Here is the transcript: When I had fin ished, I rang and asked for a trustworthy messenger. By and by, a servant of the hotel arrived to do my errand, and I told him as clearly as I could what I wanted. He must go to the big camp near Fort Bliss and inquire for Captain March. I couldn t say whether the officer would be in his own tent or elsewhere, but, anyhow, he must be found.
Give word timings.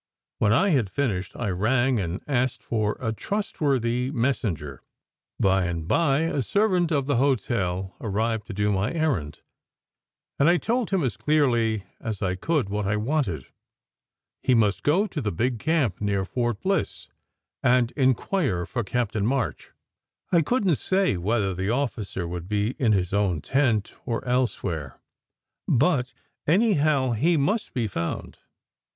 When 0.39 0.51
I 0.51 0.69
had 0.69 0.89
fin 0.89 1.11
ished, 1.11 1.39
I 1.39 1.49
rang 1.51 1.99
and 1.99 2.23
asked 2.27 2.63
for 2.63 2.97
a 2.99 3.13
trustworthy 3.13 4.09
messenger. 4.09 4.81
By 5.39 5.65
and 5.65 5.87
by, 5.87 6.21
a 6.21 6.41
servant 6.41 6.91
of 6.91 7.05
the 7.05 7.17
hotel 7.17 7.95
arrived 8.01 8.47
to 8.47 8.53
do 8.55 8.71
my 8.71 8.91
errand, 8.91 9.41
and 10.39 10.49
I 10.49 10.57
told 10.57 10.89
him 10.89 11.03
as 11.03 11.17
clearly 11.17 11.83
as 11.99 12.19
I 12.19 12.33
could 12.33 12.67
what 12.67 12.87
I 12.87 12.95
wanted. 12.97 13.45
He 14.41 14.55
must 14.55 14.81
go 14.81 15.05
to 15.05 15.21
the 15.21 15.31
big 15.31 15.59
camp 15.59 16.01
near 16.01 16.25
Fort 16.25 16.61
Bliss 16.61 17.07
and 17.61 17.91
inquire 17.91 18.65
for 18.65 18.83
Captain 18.83 19.23
March. 19.27 19.69
I 20.31 20.41
couldn 20.41 20.69
t 20.69 20.73
say 20.75 21.15
whether 21.15 21.53
the 21.53 21.69
officer 21.69 22.27
would 22.27 22.49
be 22.49 22.71
in 22.79 22.91
his 22.91 23.13
own 23.13 23.39
tent 23.39 23.93
or 24.07 24.25
elsewhere, 24.25 24.99
but, 25.67 26.11
anyhow, 26.47 27.11
he 27.11 27.37
must 27.37 27.71
be 27.75 27.85
found. 27.87 28.39